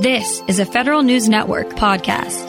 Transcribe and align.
This 0.00 0.42
is 0.46 0.58
a 0.58 0.66
Federal 0.66 1.02
News 1.02 1.26
Network 1.26 1.70
podcast. 1.70 2.44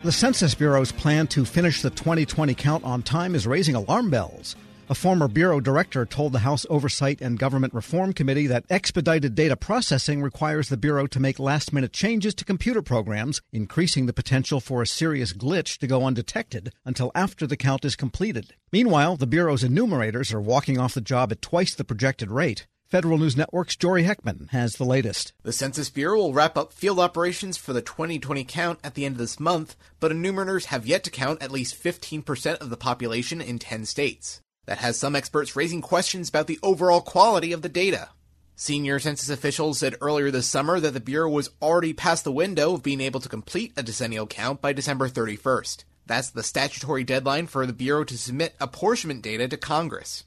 The 0.00 0.12
Census 0.12 0.54
Bureau's 0.54 0.92
plan 0.92 1.26
to 1.28 1.46
finish 1.46 1.80
the 1.80 1.88
2020 1.88 2.54
count 2.54 2.84
on 2.84 3.02
time 3.02 3.34
is 3.34 3.46
raising 3.46 3.74
alarm 3.74 4.10
bells. 4.10 4.54
A 4.90 4.94
former 4.94 5.28
Bureau 5.28 5.60
director 5.60 6.04
told 6.04 6.34
the 6.34 6.40
House 6.40 6.66
Oversight 6.68 7.22
and 7.22 7.38
Government 7.38 7.72
Reform 7.72 8.12
Committee 8.12 8.46
that 8.48 8.66
expedited 8.68 9.34
data 9.34 9.56
processing 9.56 10.20
requires 10.20 10.68
the 10.68 10.76
Bureau 10.76 11.06
to 11.06 11.18
make 11.18 11.38
last 11.38 11.72
minute 11.72 11.94
changes 11.94 12.34
to 12.34 12.44
computer 12.44 12.82
programs, 12.82 13.40
increasing 13.50 14.04
the 14.04 14.12
potential 14.12 14.60
for 14.60 14.82
a 14.82 14.86
serious 14.86 15.32
glitch 15.32 15.78
to 15.78 15.86
go 15.86 16.04
undetected 16.04 16.74
until 16.84 17.10
after 17.14 17.46
the 17.46 17.56
count 17.56 17.86
is 17.86 17.96
completed. 17.96 18.52
Meanwhile, 18.72 19.16
the 19.16 19.26
Bureau's 19.26 19.64
enumerators 19.64 20.34
are 20.34 20.40
walking 20.40 20.78
off 20.78 20.92
the 20.92 21.00
job 21.00 21.32
at 21.32 21.40
twice 21.40 21.74
the 21.74 21.82
projected 21.82 22.30
rate. 22.30 22.66
Federal 22.92 23.16
News 23.16 23.38
Network's 23.38 23.74
Jory 23.74 24.04
Heckman 24.04 24.50
has 24.50 24.76
the 24.76 24.84
latest. 24.84 25.32
The 25.44 25.52
Census 25.54 25.88
Bureau 25.88 26.18
will 26.18 26.34
wrap 26.34 26.58
up 26.58 26.74
field 26.74 26.98
operations 26.98 27.56
for 27.56 27.72
the 27.72 27.80
2020 27.80 28.44
count 28.44 28.80
at 28.84 28.92
the 28.92 29.06
end 29.06 29.14
of 29.14 29.18
this 29.18 29.40
month, 29.40 29.76
but 29.98 30.10
enumerators 30.10 30.66
have 30.66 30.86
yet 30.86 31.02
to 31.04 31.10
count 31.10 31.42
at 31.42 31.50
least 31.50 31.82
15% 31.82 32.58
of 32.58 32.68
the 32.68 32.76
population 32.76 33.40
in 33.40 33.58
10 33.58 33.86
states. 33.86 34.42
That 34.66 34.76
has 34.76 34.98
some 34.98 35.16
experts 35.16 35.56
raising 35.56 35.80
questions 35.80 36.28
about 36.28 36.48
the 36.48 36.58
overall 36.62 37.00
quality 37.00 37.54
of 37.54 37.62
the 37.62 37.70
data. 37.70 38.10
Senior 38.56 38.98
census 38.98 39.30
officials 39.30 39.78
said 39.78 39.96
earlier 40.02 40.30
this 40.30 40.46
summer 40.46 40.78
that 40.78 40.92
the 40.92 41.00
Bureau 41.00 41.30
was 41.30 41.48
already 41.62 41.94
past 41.94 42.24
the 42.24 42.30
window 42.30 42.74
of 42.74 42.82
being 42.82 43.00
able 43.00 43.20
to 43.20 43.28
complete 43.30 43.72
a 43.74 43.82
decennial 43.82 44.26
count 44.26 44.60
by 44.60 44.74
December 44.74 45.08
31st. 45.08 45.84
That's 46.04 46.28
the 46.28 46.42
statutory 46.42 47.04
deadline 47.04 47.46
for 47.46 47.64
the 47.64 47.72
Bureau 47.72 48.04
to 48.04 48.18
submit 48.18 48.54
apportionment 48.60 49.22
data 49.22 49.48
to 49.48 49.56
Congress. 49.56 50.24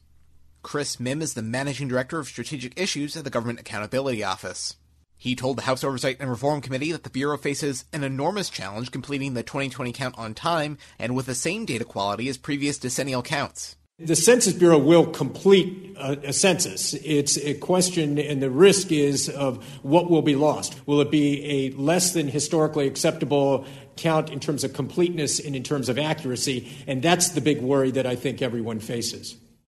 Chris 0.65 0.95
Mihm 0.95 1.21
is 1.21 1.35
the 1.35 1.43
Managing 1.43 1.87
Director 1.87 2.17
of 2.17 2.25
Strategic 2.25 2.75
Issues 2.75 3.15
at 3.15 3.23
the 3.23 3.29
Government 3.29 3.59
Accountability 3.59 4.23
Office. 4.23 4.75
He 5.15 5.35
told 5.35 5.59
the 5.59 5.61
House 5.61 5.83
Oversight 5.83 6.17
and 6.19 6.27
Reform 6.27 6.59
Committee 6.59 6.91
that 6.91 7.03
the 7.03 7.11
Bureau 7.11 7.37
faces 7.37 7.85
an 7.93 8.03
enormous 8.03 8.49
challenge 8.49 8.89
completing 8.89 9.35
the 9.35 9.43
2020 9.43 9.91
count 9.91 10.17
on 10.17 10.33
time 10.33 10.79
and 10.97 11.15
with 11.15 11.27
the 11.27 11.35
same 11.35 11.65
data 11.65 11.85
quality 11.85 12.27
as 12.29 12.39
previous 12.39 12.79
decennial 12.79 13.21
counts. 13.21 13.75
The 13.99 14.15
Census 14.15 14.53
Bureau 14.53 14.79
will 14.79 15.05
complete 15.05 15.95
a, 15.99 16.29
a, 16.29 16.33
census. 16.33 16.95
It's 16.95 17.37
a 17.37 17.53
question, 17.53 18.17
and 18.17 18.41
the 18.41 18.49
risk 18.49 18.91
is 18.91 19.29
of 19.29 19.63
what 19.83 20.09
will 20.09 20.23
be 20.23 20.35
lost. 20.35 20.75
Will 20.87 20.99
it 20.99 21.11
be 21.11 21.45
a 21.45 21.77
less 21.77 22.13
than 22.13 22.27
historically 22.27 22.87
acceptable 22.87 23.67
count 23.97 24.31
in 24.31 24.39
terms 24.39 24.63
of 24.63 24.73
completeness 24.73 25.39
and 25.39 25.55
in 25.55 25.61
terms 25.61 25.89
of 25.89 25.99
accuracy? 25.99 26.67
And 26.87 27.03
that's 27.03 27.29
the 27.29 27.41
big 27.41 27.61
worry 27.61 27.91
that 27.91 28.07
I 28.07 28.15
think 28.15 28.41
everyone 28.41 28.79
faces. 28.79 29.35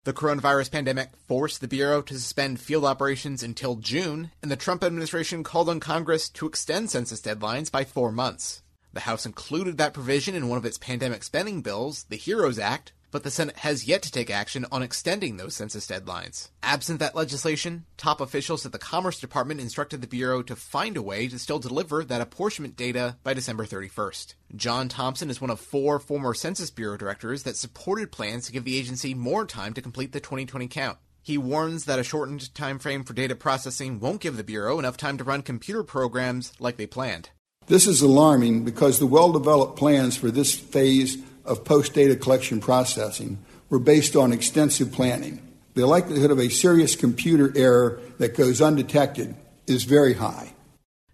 The 0.09 0.15
coronavirus 0.15 0.71
pandemic 0.71 1.11
forced 1.27 1.61
the 1.61 1.69
Bureau 1.69 2.01
to 2.01 2.15
suspend 2.15 2.61
field 2.61 2.87
operations 2.87 3.43
until 3.43 3.77
June, 3.77 4.31
and 4.41 4.51
the 4.51 4.57
Trump 4.57 4.83
administration 4.83 5.45
called 5.45 5.69
on 5.69 5.81
Congress 5.81 6.31
to 6.31 6.47
extend 6.47 6.89
census 6.89 7.21
deadlines 7.21 7.71
by 7.71 7.85
four 7.85 8.11
months. 8.11 8.63
The 8.95 9.01
House 9.01 9.27
included 9.27 9.77
that 9.77 9.93
provision 9.93 10.35
in 10.35 10.49
one 10.49 10.57
of 10.57 10.65
its 10.65 10.79
pandemic 10.79 11.25
spending 11.25 11.61
bills, 11.61 12.07
the 12.09 12.17
HEROES 12.17 12.59
Act, 12.59 12.95
but 13.11 13.23
the 13.23 13.31
Senate 13.31 13.59
has 13.59 13.87
yet 13.87 14.03
to 14.03 14.13
take 14.13 14.31
action 14.31 14.67
on 14.71 14.83
extending 14.83 15.37
those 15.37 15.57
census 15.57 15.87
deadlines. 15.87 16.49
Absent 16.63 17.01
that 17.01 17.15
legislation, 17.15 17.85
top 17.97 18.21
officials 18.21 18.67
at 18.67 18.73
the 18.73 18.79
Commerce 18.79 19.21
Department 19.21 19.61
instructed 19.61 20.01
the 20.01 20.07
Bureau 20.07 20.43
to 20.43 20.57
find 20.57 20.97
a 20.97 21.03
way 21.03 21.29
to 21.29 21.39
still 21.39 21.59
deliver 21.59 22.05
that 22.05 22.21
apportionment 22.21 22.77
data 22.77 23.17
by 23.23 23.35
December 23.35 23.65
31st. 23.65 24.35
John 24.57 24.89
Thompson 24.89 25.31
is 25.31 25.41
one 25.41 25.51
of 25.51 25.61
four 25.61 25.99
former 25.99 26.35
Census 26.35 26.71
Bureau 26.71 26.97
directors 26.97 27.43
that 27.45 27.57
supported 27.57 28.13
plans 28.13 28.47
to 28.47 28.53
give 28.53 28.65
the 28.65 28.79
agency 28.79 29.15
more 29.15 29.45
time 29.45 29.75
to 29.75 29.83
complete 29.83 30.13
the 30.13 30.21
2020 30.21 30.69
count. 30.69 30.99
He 31.23 31.37
warns 31.37 31.85
that 31.85 31.99
a 31.99 32.05
shortened 32.05 32.55
time 32.55 32.79
frame 32.79 33.05
for 33.05 33.13
data 33.13 33.35
processing 33.35 34.01
won't 34.01 34.21
give 34.21 34.37
the 34.37 34.45
Bureau 34.45 34.79
enough 34.79 34.97
time 34.97 35.19
to 35.19 35.25
run 35.25 35.43
computer 35.43 35.83
programs 35.83 36.53
like 36.59 36.77
they 36.77 36.87
planned. 36.87 37.31
This 37.67 37.87
is 37.87 38.01
alarming 38.01 38.65
because 38.65 38.99
the 38.99 39.07
well 39.07 39.31
developed 39.31 39.79
plans 39.79 40.17
for 40.17 40.31
this 40.31 40.55
phase 40.55 41.19
of 41.49 41.65
post 41.65 41.95
data 41.95 42.15
collection 42.15 42.61
processing 42.61 43.39
were 43.71 43.79
based 43.79 44.15
on 44.15 44.33
extensive 44.33 44.93
planning. 44.93 45.41
The 45.75 45.87
likelihood 45.87 46.31
of 46.31 46.39
a 46.39 46.49
serious 46.49 46.97
computer 46.97 47.53
error 47.57 48.01
that 48.19 48.37
goes 48.37 48.61
undetected 48.61 49.35
is 49.67 49.85
very 49.85 50.15
high. 50.15 50.55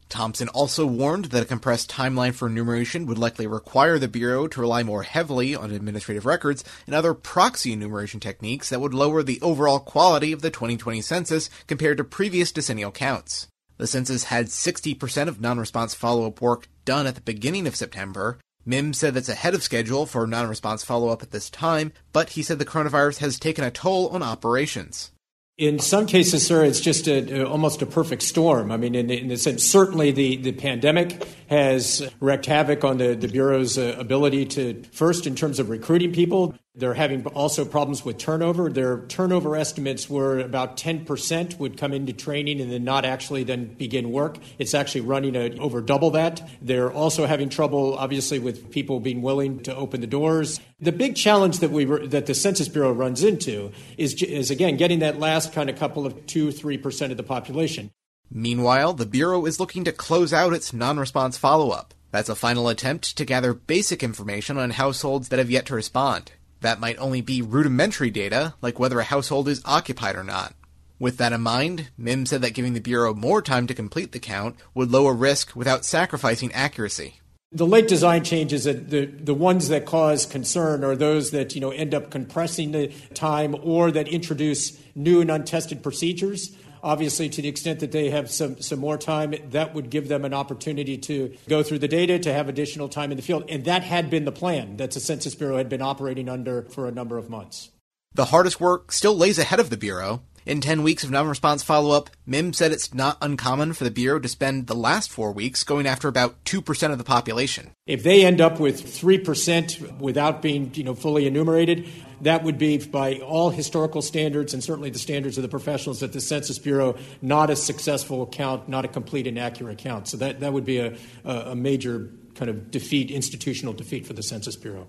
Thompson 0.08 0.48
also 0.50 0.86
warned 0.86 1.26
that 1.26 1.42
a 1.42 1.46
compressed 1.46 1.90
timeline 1.90 2.34
for 2.34 2.46
enumeration 2.46 3.04
would 3.06 3.18
likely 3.18 3.48
require 3.48 3.98
the 3.98 4.06
Bureau 4.06 4.46
to 4.46 4.60
rely 4.60 4.84
more 4.84 5.02
heavily 5.02 5.56
on 5.56 5.72
administrative 5.72 6.24
records 6.24 6.62
and 6.86 6.94
other 6.94 7.14
proxy 7.14 7.72
enumeration 7.72 8.20
techniques 8.20 8.68
that 8.68 8.80
would 8.80 8.94
lower 8.94 9.22
the 9.22 9.40
overall 9.42 9.80
quality 9.80 10.30
of 10.30 10.40
the 10.40 10.50
2020 10.50 11.00
census 11.00 11.50
compared 11.66 11.96
to 11.96 12.04
previous 12.04 12.52
decennial 12.52 12.92
counts. 12.92 13.48
The 13.76 13.88
census 13.88 14.24
had 14.24 14.46
60% 14.46 15.26
of 15.26 15.40
non 15.40 15.58
response 15.58 15.94
follow 15.94 16.28
up 16.28 16.40
work 16.40 16.68
done 16.84 17.08
at 17.08 17.16
the 17.16 17.20
beginning 17.20 17.66
of 17.66 17.74
September, 17.74 18.38
Mihm 18.66 18.94
said 18.94 19.14
that's 19.14 19.28
ahead 19.28 19.54
of 19.54 19.62
schedule 19.62 20.06
for 20.06 20.26
non 20.26 20.48
response 20.48 20.84
follow 20.84 21.08
up 21.08 21.22
at 21.22 21.30
this 21.30 21.50
time, 21.50 21.92
but 22.12 22.30
he 22.30 22.42
said 22.42 22.58
the 22.58 22.64
coronavirus 22.64 23.18
has 23.18 23.38
taken 23.38 23.64
a 23.64 23.70
toll 23.70 24.08
on 24.08 24.22
operations. 24.22 25.10
In 25.56 25.78
some 25.78 26.06
cases, 26.06 26.44
sir, 26.44 26.64
it's 26.64 26.80
just 26.80 27.06
a, 27.06 27.46
almost 27.46 27.80
a 27.80 27.86
perfect 27.86 28.22
storm. 28.22 28.72
I 28.72 28.76
mean, 28.76 28.96
in, 28.96 29.08
in 29.08 29.28
the 29.28 29.36
sense, 29.36 29.62
certainly 29.62 30.10
the, 30.10 30.36
the 30.36 30.50
pandemic 30.50 31.24
has 31.54 32.02
wreaked 32.20 32.46
havoc 32.46 32.84
on 32.84 32.98
the, 32.98 33.14
the 33.14 33.28
Bureau's 33.28 33.78
uh, 33.78 33.94
ability 33.98 34.44
to, 34.46 34.82
first, 34.92 35.26
in 35.26 35.34
terms 35.36 35.58
of 35.58 35.70
recruiting 35.70 36.12
people, 36.12 36.54
they're 36.74 36.94
having 36.94 37.24
also 37.28 37.64
problems 37.64 38.04
with 38.04 38.18
turnover. 38.18 38.68
Their 38.68 39.02
turnover 39.06 39.54
estimates 39.54 40.10
were 40.10 40.40
about 40.40 40.76
10% 40.76 41.58
would 41.60 41.76
come 41.76 41.92
into 41.92 42.12
training 42.12 42.60
and 42.60 42.72
then 42.72 42.82
not 42.82 43.04
actually 43.04 43.44
then 43.44 43.66
begin 43.74 44.10
work. 44.10 44.38
It's 44.58 44.74
actually 44.74 45.02
running 45.02 45.36
a, 45.36 45.56
over 45.58 45.80
double 45.80 46.10
that. 46.10 46.42
They're 46.60 46.92
also 46.92 47.26
having 47.26 47.48
trouble, 47.48 47.94
obviously, 47.94 48.40
with 48.40 48.72
people 48.72 48.98
being 48.98 49.22
willing 49.22 49.60
to 49.62 49.76
open 49.76 50.00
the 50.00 50.08
doors. 50.08 50.60
The 50.80 50.90
big 50.90 51.14
challenge 51.14 51.60
that 51.60 51.70
we 51.70 51.84
that 51.84 52.26
the 52.26 52.34
Census 52.34 52.68
Bureau 52.68 52.92
runs 52.92 53.22
into 53.22 53.70
is, 53.96 54.20
is 54.20 54.50
again 54.50 54.76
getting 54.76 54.98
that 54.98 55.20
last 55.20 55.52
kind 55.52 55.70
of 55.70 55.78
couple 55.78 56.04
of 56.04 56.26
two, 56.26 56.50
three 56.50 56.76
percent 56.76 57.12
of 57.12 57.16
the 57.16 57.22
population. 57.22 57.92
Meanwhile, 58.30 58.94
the 58.94 59.06
Bureau 59.06 59.46
is 59.46 59.60
looking 59.60 59.84
to 59.84 59.92
close 59.92 60.32
out 60.32 60.52
its 60.52 60.72
non-response 60.72 61.36
follow-up. 61.36 61.94
That's 62.10 62.28
a 62.28 62.34
final 62.34 62.68
attempt 62.68 63.16
to 63.16 63.24
gather 63.24 63.54
basic 63.54 64.02
information 64.02 64.56
on 64.56 64.70
households 64.70 65.28
that 65.28 65.38
have 65.38 65.50
yet 65.50 65.66
to 65.66 65.74
respond. 65.74 66.32
That 66.60 66.80
might 66.80 66.98
only 66.98 67.20
be 67.20 67.42
rudimentary 67.42 68.10
data, 68.10 68.54
like 68.62 68.78
whether 68.78 68.98
a 69.00 69.04
household 69.04 69.48
is 69.48 69.62
occupied 69.64 70.16
or 70.16 70.24
not. 70.24 70.54
With 70.98 71.16
that 71.18 71.32
in 71.32 71.42
mind, 71.42 71.90
Mihm 72.00 72.26
said 72.26 72.40
that 72.42 72.54
giving 72.54 72.72
the 72.72 72.80
Bureau 72.80 73.14
more 73.14 73.42
time 73.42 73.66
to 73.66 73.74
complete 73.74 74.12
the 74.12 74.20
count 74.20 74.56
would 74.74 74.90
lower 74.90 75.12
risk 75.12 75.54
without 75.54 75.84
sacrificing 75.84 76.52
accuracy. 76.52 77.20
The 77.52 77.66
late 77.66 77.86
design 77.86 78.24
changes, 78.24 78.64
the, 78.64 79.06
the 79.06 79.34
ones 79.34 79.68
that 79.68 79.86
cause 79.86 80.26
concern 80.26 80.82
are 80.82 80.96
those 80.96 81.30
that 81.32 81.54
you 81.54 81.60
know 81.60 81.70
end 81.70 81.94
up 81.94 82.10
compressing 82.10 82.72
the 82.72 82.88
time 83.12 83.54
or 83.62 83.90
that 83.90 84.08
introduce 84.08 84.76
new 84.94 85.20
and 85.20 85.30
untested 85.30 85.82
procedures. 85.82 86.56
Obviously, 86.84 87.30
to 87.30 87.40
the 87.40 87.48
extent 87.48 87.80
that 87.80 87.92
they 87.92 88.10
have 88.10 88.30
some, 88.30 88.60
some 88.60 88.78
more 88.78 88.98
time, 88.98 89.34
that 89.52 89.74
would 89.74 89.88
give 89.88 90.08
them 90.08 90.22
an 90.22 90.34
opportunity 90.34 90.98
to 90.98 91.34
go 91.48 91.62
through 91.62 91.78
the 91.78 91.88
data, 91.88 92.18
to 92.18 92.30
have 92.30 92.46
additional 92.46 92.90
time 92.90 93.10
in 93.10 93.16
the 93.16 93.22
field. 93.22 93.44
And 93.48 93.64
that 93.64 93.82
had 93.82 94.10
been 94.10 94.26
the 94.26 94.32
plan 94.32 94.76
that 94.76 94.90
the 94.90 95.00
Census 95.00 95.34
Bureau 95.34 95.56
had 95.56 95.70
been 95.70 95.80
operating 95.80 96.28
under 96.28 96.64
for 96.64 96.86
a 96.86 96.92
number 96.92 97.16
of 97.16 97.30
months. 97.30 97.70
The 98.12 98.26
hardest 98.26 98.60
work 98.60 98.92
still 98.92 99.16
lays 99.16 99.38
ahead 99.38 99.60
of 99.60 99.70
the 99.70 99.78
Bureau. 99.78 100.20
In 100.46 100.60
10 100.60 100.82
weeks 100.82 101.02
of 101.04 101.10
non 101.10 101.26
response 101.26 101.62
follow 101.62 101.96
up, 101.96 102.10
Mihm 102.28 102.54
said 102.54 102.70
it's 102.70 102.92
not 102.92 103.16
uncommon 103.22 103.72
for 103.72 103.84
the 103.84 103.90
Bureau 103.90 104.18
to 104.18 104.28
spend 104.28 104.66
the 104.66 104.74
last 104.74 105.10
four 105.10 105.32
weeks 105.32 105.64
going 105.64 105.86
after 105.86 106.06
about 106.06 106.44
2% 106.44 106.92
of 106.92 106.98
the 106.98 107.04
population. 107.04 107.70
If 107.86 108.02
they 108.02 108.26
end 108.26 108.42
up 108.42 108.60
with 108.60 108.84
3% 108.84 109.98
without 110.00 110.42
being 110.42 110.70
you 110.74 110.84
know, 110.84 110.94
fully 110.94 111.26
enumerated, 111.26 111.88
that 112.24 112.42
would 112.42 112.58
be, 112.58 112.78
by 112.78 113.16
all 113.16 113.50
historical 113.50 114.02
standards 114.02 114.52
and 114.54 114.62
certainly 114.62 114.90
the 114.90 114.98
standards 114.98 115.38
of 115.38 115.42
the 115.42 115.48
professionals 115.48 116.02
at 116.02 116.12
the 116.12 116.20
Census 116.20 116.58
Bureau, 116.58 116.96
not 117.22 117.50
a 117.50 117.56
successful 117.56 118.26
count, 118.26 118.68
not 118.68 118.84
a 118.84 118.88
complete 118.88 119.26
and 119.26 119.38
accurate 119.38 119.78
count. 119.78 120.08
So 120.08 120.16
that, 120.18 120.40
that 120.40 120.52
would 120.52 120.64
be 120.64 120.78
a, 120.78 120.96
a 121.24 121.54
major 121.54 122.10
kind 122.34 122.50
of 122.50 122.70
defeat, 122.70 123.10
institutional 123.10 123.72
defeat 123.72 124.06
for 124.06 124.12
the 124.12 124.22
Census 124.22 124.56
Bureau. 124.56 124.86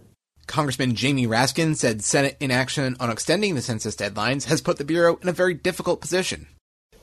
Congressman 0.47 0.95
Jamie 0.95 1.27
Raskin 1.27 1.75
said 1.75 2.03
Senate 2.03 2.37
inaction 2.39 2.95
on 2.99 3.09
extending 3.09 3.55
the 3.55 3.61
census 3.61 3.95
deadlines 3.95 4.45
has 4.45 4.61
put 4.61 4.77
the 4.77 4.83
Bureau 4.83 5.17
in 5.21 5.29
a 5.29 5.33
very 5.33 5.53
difficult 5.53 6.01
position. 6.01 6.47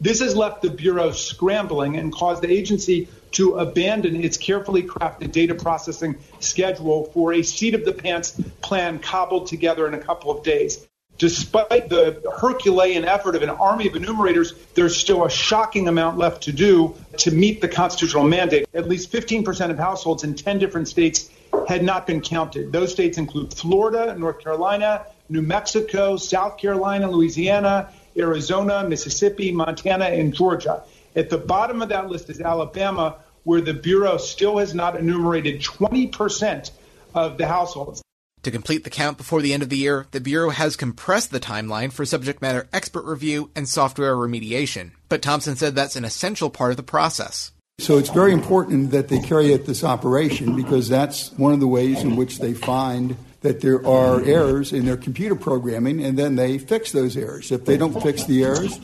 This 0.02 0.19
has 0.19 0.34
left 0.34 0.62
the 0.62 0.70
Bureau 0.70 1.12
scrambling 1.12 1.96
and 1.96 2.12
caused 2.12 2.43
the 2.43 2.50
agency 2.50 3.06
to 3.32 3.58
abandon 3.58 4.16
its 4.16 4.37
carefully 4.37 4.82
crafted 4.82 5.31
data 5.31 5.54
processing 5.54 6.16
schedule 6.40 7.04
for 7.14 7.32
a 7.32 7.43
seat 7.43 7.75
of 7.75 7.84
the 7.84 7.93
pants 7.93 8.32
plan 8.62 8.99
cobbled 8.99 9.46
together 9.46 9.87
in 9.87 9.94
a 9.94 10.00
couple 10.00 10.32
of 10.32 10.43
days. 10.43 10.84
Despite 11.19 11.88
the 11.88 12.20
Herculean 12.40 13.04
effort 13.04 13.37
of 13.37 13.44
an 13.44 13.50
army 13.50 13.87
of 13.87 13.94
enumerators, 13.94 14.54
there's 14.75 14.96
still 14.96 15.25
a 15.25 15.31
shocking 15.31 15.87
amount 15.87 16.19
left 16.19 16.44
to 16.44 16.52
do 16.52 16.96
to 17.19 17.31
meet 17.31 17.60
the 17.60 17.69
constitutional 17.69 18.25
mandate. 18.25 18.66
At 18.75 18.88
least 18.88 19.12
15% 19.12 19.70
of 19.70 19.78
households 19.78 20.25
in 20.25 20.34
10 20.34 20.58
different 20.58 20.88
states 20.88 21.31
had 21.69 21.84
not 21.84 22.08
been 22.08 22.22
counted. 22.22 22.72
Those 22.72 22.90
states 22.90 23.19
include 23.19 23.54
Florida, 23.54 24.19
North 24.19 24.40
Carolina, 24.40 25.06
New 25.28 25.43
Mexico, 25.43 26.16
South 26.16 26.58
Carolina, 26.58 27.08
Louisiana, 27.08 27.93
Arizona, 28.17 28.88
Mississippi, 28.88 29.53
Montana, 29.53 30.06
and 30.06 30.35
Georgia. 30.35 30.82
At 31.14 31.31
the 31.31 31.38
bottom 31.38 31.82
of 31.82 31.88
that 31.91 32.09
list 32.09 32.31
is 32.31 32.41
Alabama, 32.41 33.17
where 33.44 33.61
the 33.61 33.75
Bureau 33.75 34.17
still 34.17 34.59
has 34.59 34.75
not 34.75 34.97
enumerated 34.97 35.61
20% 35.61 36.70
of 37.14 37.38
the 37.38 37.47
households. 37.47 38.03
To 38.43 38.50
complete 38.50 38.82
the 38.82 38.91
count 38.91 39.19
before 39.19 39.41
the 39.41 39.53
end 39.53 39.62
of 39.62 39.69
the 39.69 39.76
year, 39.76 40.06
the 40.11 40.20
Bureau 40.20 40.50
has 40.50 40.75
compressed 40.75 41.31
the 41.31 41.38
timeline 41.38 41.93
for 41.93 42.05
subject 42.05 42.43
matter 42.43 42.69
expert 42.73 43.05
review 43.05 43.50
and 43.55 43.69
software 43.69 44.17
remediation. 44.17 44.93
But 45.09 45.23
Thompson 45.23 45.55
said 45.55 45.76
that's 45.76 45.94
an 45.94 46.05
essential 46.05 46.50
part 46.50 46.73
of 46.73 46.76
the 46.76 46.82
process. 46.82 47.53
So 47.79 47.99
it's 47.99 48.11
very 48.11 48.32
important 48.32 48.91
that 48.91 49.09
they 49.09 49.20
carry 49.20 49.55
out 49.55 49.64
this 49.64 49.85
operation 49.85 50.56
because 50.56 50.88
that's 50.88 51.32
one 51.32 51.53
of 51.53 51.61
the 51.61 51.69
ways 51.69 52.03
in 52.03 52.17
which 52.17 52.38
they 52.38 52.53
find 52.53 53.17
that 53.42 53.60
there 53.60 53.84
are 53.86 54.22
errors 54.22 54.72
in 54.72 54.86
their 54.86 54.96
computer 54.96 55.34
programming 55.34 56.02
and 56.02 56.18
then 56.18 56.36
they 56.36 56.58
fix 56.58 56.92
those 56.92 57.16
errors. 57.16 57.52
If 57.52 57.64
they 57.64 57.76
don't 57.76 58.00
fix 58.02 58.24
the 58.24 58.42
errors, 58.44 58.78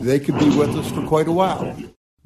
they 0.00 0.18
could 0.18 0.38
be 0.38 0.48
with 0.56 0.70
us 0.70 0.90
for 0.90 1.06
quite 1.06 1.28
a 1.28 1.32
while. 1.32 1.76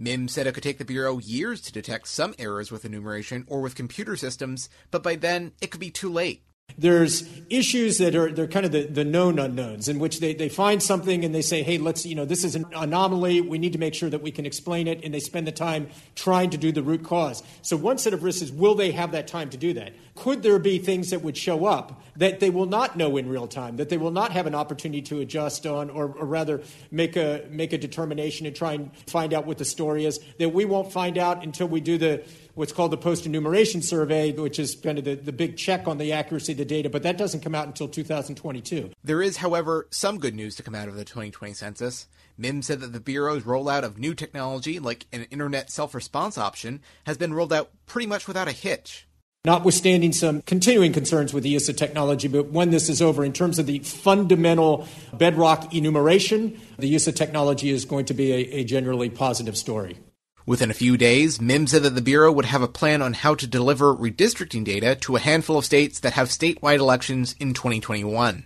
Mihm 0.01 0.29
said 0.29 0.47
it 0.47 0.55
could 0.55 0.63
take 0.63 0.79
the 0.79 0.85
Bureau 0.85 1.19
years 1.19 1.61
to 1.63 1.73
detect 1.73 2.09
some 2.09 2.35
errors 2.39 2.73
with 2.73 2.85
enumeration 2.85 3.45
or 3.47 3.61
with 3.61 3.75
computer 3.75 4.17
systems, 4.17 4.69
but 4.91 5.03
by 5.03 5.17
then 5.17 5.53
it 5.61 5.71
could 5.71 5.81
be 5.81 5.91
too 5.91 6.11
late. 6.11 6.45
There's 6.79 7.29
issues 7.51 7.99
that 7.99 8.15
are 8.15 8.33
they're 8.33 8.47
kind 8.47 8.65
of 8.65 8.73
the, 8.73 8.85
the 8.85 9.05
known 9.05 9.39
unknowns 9.39 9.89
in 9.89 9.99
which 9.99 10.21
they, 10.21 10.35
they 10.35 10.49
find 10.49 10.83
something 10.83 11.25
and 11.25 11.35
they 11.35 11.43
say, 11.43 11.63
hey, 11.63 11.79
let's, 11.79 12.07
you 12.07 12.15
know, 12.15 12.25
this 12.25 12.45
is 12.45 12.55
an 12.55 12.67
anomaly. 12.75 13.41
We 13.41 13.59
need 13.59 13.73
to 13.75 13.79
make 13.79 13.95
sure 13.95 14.11
that 14.11 14.23
we 14.23 14.31
can 14.31 14.47
explain 14.47 14.89
it. 14.89 15.05
And 15.05 15.13
they 15.13 15.21
spend 15.21 15.47
the 15.47 15.53
time 15.53 15.89
trying 16.15 16.51
to 16.51 16.57
do 16.57 16.73
the 16.73 16.83
root 16.83 17.05
cause. 17.05 17.43
So 17.63 17.77
one 17.77 17.99
set 17.99 18.15
of 18.15 18.23
risks 18.23 18.43
is 18.43 18.53
will 18.53 18.75
they 18.75 18.93
have 18.93 19.13
that 19.13 19.27
time 19.27 19.51
to 19.51 19.57
do 19.57 19.75
that? 19.75 19.93
Could 20.15 20.43
there 20.43 20.59
be 20.59 20.79
things 20.79 21.11
that 21.11 21.23
would 21.23 21.37
show 21.37 21.67
up 21.67 22.03
that 22.17 22.41
they 22.41 22.51
will 22.51 22.67
not 22.67 22.97
know 22.97 23.17
in 23.17 23.29
real 23.29 23.47
time, 23.47 23.77
that 23.77 23.89
they 23.89 23.97
will 23.97 24.11
not 24.11 24.33
have 24.33 24.47
an 24.47 24.55
opportunity 24.55 25.03
to 25.03 25.21
adjust 25.21 25.67
on, 25.67 25.89
or, 25.89 26.07
or 26.07 26.27
rather 26.27 26.63
make 26.91 27.17
a, 27.17 27.47
make 27.51 27.73
a 27.73 27.79
determination 27.79 28.47
and 28.47 28.55
try 28.55 28.75
and 28.75 28.91
find 29.07 29.33
out 29.33 29.47
what 29.47 29.59
the 29.59 29.65
story 29.65 30.05
is, 30.05 30.21
that 30.39 30.51
we 30.51 30.65
won't 30.65 30.93
find 30.93 31.17
out 31.17 31.43
until 31.43 31.67
we 31.67 31.81
do 31.81 31.97
the 31.97 32.23
what's 32.55 32.73
called 32.73 32.91
the 32.91 32.99
post 32.99 33.25
enumeration 33.25 33.81
survey, 33.81 34.31
which 34.33 34.59
is 34.59 34.75
kind 34.75 34.99
of 34.99 35.05
the, 35.05 35.15
the 35.15 35.33
big 35.33 35.57
check 35.57 35.89
on 35.89 35.97
the 35.97 36.13
accuracy 36.13 36.53
the 36.63 36.75
data, 36.75 36.89
but 36.89 37.03
that 37.03 37.19
doesn't 37.19 37.41
come 37.41 37.57
out 37.57 37.67
until 37.67 37.89
2022. 37.89 38.93
There 39.03 39.21
is, 39.21 39.39
however, 39.39 39.89
some 39.91 40.19
good 40.19 40.35
news 40.35 40.55
to 40.57 40.63
come 40.63 40.77
out 40.77 40.87
of 40.87 40.95
the 40.95 41.05
2020 41.05 41.55
census. 41.55 42.07
Mihm 42.39 42.63
said 42.63 42.81
that 42.81 42.93
the 42.93 43.01
Bureau's 43.01 43.43
rollout 43.43 43.83
of 43.83 43.99
new 43.99 44.15
technology, 44.15 44.79
like 44.79 45.07
an 45.13 45.25
internet 45.25 45.71
self 45.71 45.93
response 45.95 46.39
option, 46.39 46.81
has 47.05 47.19
been 47.19 47.35
rolled 47.35 47.53
out 47.53 47.71
pretty 47.87 48.07
much 48.07 48.29
without 48.29 48.47
a 48.47 48.53
hitch. 48.53 49.09
Notwithstanding 49.45 50.13
some 50.13 50.41
continuing 50.43 50.93
concerns 50.93 51.35
with 51.35 51.43
the 51.43 51.49
use 51.49 51.69
of 51.69 51.75
technology, 51.75 52.29
but 52.29 52.53
when 52.53 52.71
this 52.71 52.89
is 52.89 53.03
over, 53.03 53.25
in 53.25 53.33
terms 53.33 53.59
of 53.59 53.67
the 53.67 53.81
fundamental 53.81 54.87
bedrock 55.13 55.75
enumeration, 55.75 56.61
the 56.79 56.87
use 56.87 57.09
of 57.09 57.17
technology 57.17 57.71
is 57.71 57.85
going 57.85 58.05
to 58.05 58.15
be 58.15 58.31
a, 58.31 58.61
a 58.61 58.65
generally 58.65 59.11
positive 59.11 59.57
story. 59.57 59.99
Within 60.45 60.71
a 60.71 60.75
few 60.75 60.97
days, 60.97 61.39
Mihm 61.39 61.69
said 61.69 61.85
that 61.85 61.95
the 61.95 62.03
Bureau 62.03 62.33
would 62.33 62.47
have 62.47 62.63
a 62.63 62.69
plan 62.69 63.01
on 63.01 63.13
how 63.15 63.35
to 63.37 63.47
deliver 63.47 63.95
redistricting 63.95 64.65
data 64.65 64.97
to 64.97 65.15
a 65.15 65.21
handful 65.21 65.57
of 65.57 65.65
states 65.65 66.01
that 66.01 66.15
have 66.15 66.29
statewide 66.29 66.79
elections 66.79 67.37
in 67.39 67.55
2021. 67.55 68.45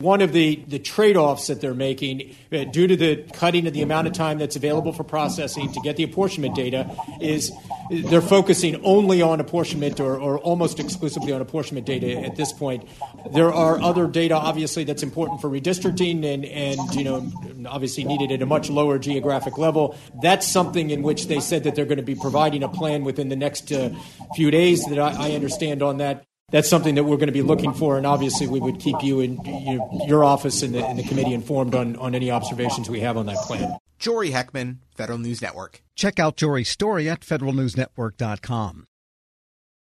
One 0.00 0.20
of 0.20 0.32
the, 0.34 0.56
the 0.68 0.78
trade 0.78 1.16
offs 1.16 1.46
that 1.46 1.62
they're 1.62 1.72
making, 1.72 2.36
uh, 2.52 2.64
due 2.64 2.86
to 2.86 2.96
the 2.96 3.24
cutting 3.32 3.66
of 3.66 3.72
the 3.72 3.80
amount 3.80 4.06
of 4.06 4.12
time 4.12 4.36
that's 4.36 4.54
available 4.54 4.92
for 4.92 5.04
processing 5.04 5.72
to 5.72 5.80
get 5.80 5.96
the 5.96 6.02
apportionment 6.02 6.54
data, 6.54 6.90
is 7.18 7.50
they're 7.90 8.20
focusing 8.20 8.84
only 8.84 9.22
on 9.22 9.40
apportionment 9.40 9.98
or, 9.98 10.20
or 10.20 10.38
almost 10.40 10.80
exclusively 10.80 11.32
on 11.32 11.40
apportionment 11.40 11.86
data 11.86 12.12
at 12.20 12.36
this 12.36 12.52
point. 12.52 12.86
There 13.32 13.50
are 13.50 13.80
other 13.80 14.06
data, 14.06 14.34
obviously, 14.34 14.84
that's 14.84 15.02
important 15.02 15.40
for 15.40 15.48
redistricting 15.48 16.24
and, 16.26 16.44
and 16.44 16.94
you 16.94 17.04
know, 17.04 17.20
obviously 17.66 18.04
needed 18.04 18.32
at 18.32 18.42
a 18.42 18.46
much 18.46 18.70
lower 18.70 18.98
geographic 18.98 19.58
level. 19.58 19.96
That's 20.22 20.46
something 20.46 20.90
in 20.90 21.02
which 21.02 21.26
they 21.26 21.40
said 21.40 21.64
that 21.64 21.74
they're 21.74 21.84
going 21.84 21.96
to 21.98 22.02
be 22.02 22.14
providing 22.14 22.62
a 22.62 22.68
plan 22.68 23.04
within 23.04 23.28
the 23.28 23.36
next 23.36 23.72
uh, 23.72 23.90
few 24.34 24.50
days 24.50 24.84
that 24.86 24.98
I, 24.98 25.28
I 25.28 25.32
understand 25.32 25.82
on 25.82 25.98
that 25.98 26.24
that's 26.50 26.68
something 26.68 26.94
that 26.94 27.02
we're 27.02 27.16
going 27.16 27.26
to 27.26 27.32
be 27.32 27.42
looking 27.42 27.72
for, 27.72 27.96
and 27.96 28.06
obviously 28.06 28.46
we 28.46 28.60
would 28.60 28.78
keep 28.78 29.02
you 29.02 29.20
and 29.20 29.44
you, 29.44 29.84
your 30.06 30.22
office 30.22 30.62
and 30.62 30.74
the, 30.74 30.86
and 30.86 30.96
the, 30.96 31.02
committee 31.02 31.34
informed 31.34 31.74
on, 31.74 31.96
on 31.96 32.14
any 32.14 32.30
observations 32.30 32.88
we 32.88 33.00
have 33.00 33.16
on 33.16 33.26
that 33.26 33.38
plan. 33.38 33.76
Jory 33.98 34.30
Heckman, 34.30 34.78
Federal 34.94 35.18
News 35.18 35.42
Network. 35.42 35.82
Check 35.96 36.20
out 36.20 36.36
Jory's 36.36 36.68
story 36.68 37.10
at 37.10 37.20
federalnewsnetwork.com. 37.20 38.86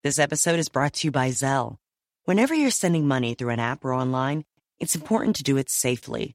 This 0.03 0.19
episode 0.19 0.59
is 0.59 0.71
brought 0.71 0.95
to 0.95 1.07
you 1.07 1.11
by 1.11 1.29
Zelle. 1.31 1.77
Whenever 2.25 2.55
you're 2.55 2.71
sending 2.71 3.07
money 3.07 3.35
through 3.35 3.51
an 3.51 3.61
app 3.61 3.85
or 3.85 3.93
online, 3.93 4.45
it's 4.79 4.95
important 4.95 5.37
to 5.37 5.43
do 5.43 5.59
it 5.59 5.69
safely. 5.69 6.35